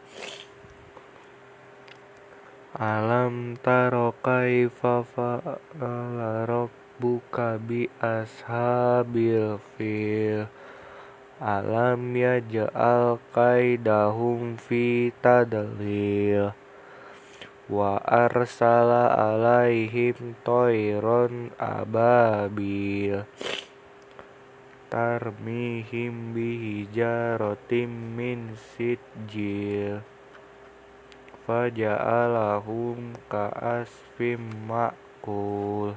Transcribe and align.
Alam 2.79 3.59
taro 3.59 4.15
kaifa 4.23 5.03
fa'ala 5.03 6.47
rabbuka 6.47 7.59
bi 7.59 7.91
ashabil 7.99 9.59
fil. 9.75 10.47
Alam 11.43 12.15
yaj'al 12.15 13.19
kaidahum 13.35 14.63
fi 14.63 15.11
tadlil. 15.19 16.55
Wa 17.67 17.99
arsala 17.99 19.11
alaihim 19.11 20.39
toiron 20.47 21.51
ababil 21.59 23.27
tarmihim 24.93 26.37
bihijaratim 26.37 28.13
min 28.13 28.61
sitjil 28.77 30.05
faja'alahum 31.49 33.17
ka'asfim 33.33 34.69
ma'kul. 34.69 35.97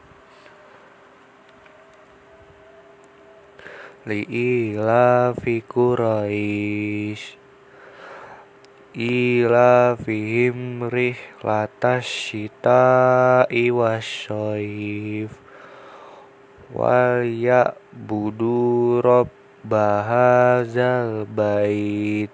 Li'ilafi 4.10 5.62
Quraisy 5.62 7.37
ilafihim 8.98 10.90
rihlatas 10.90 12.10
syita'i 12.10 13.70
wasyaif 13.70 15.38
wal 16.74 17.22
ya'budu 17.22 18.98
rabba 19.06 20.02
hadzal 20.02 21.30
bait. 21.30 22.34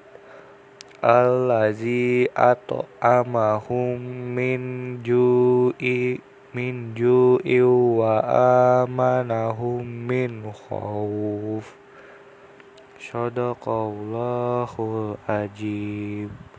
Allazi 1.03 2.31
at'amahum 2.31 3.99
min 4.31 5.03
ju'i 5.03 6.15
min 6.55 6.95
ju'i 6.95 7.59
wa 7.59 8.23
amanahum 8.87 9.83
min 9.83 10.47
khauf 10.47 11.75
Sadaqallahul 13.03 15.19
ajib 15.27 16.52